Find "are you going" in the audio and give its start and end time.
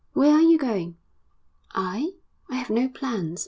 0.33-0.97